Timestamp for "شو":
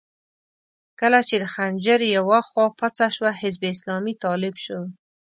4.65-4.79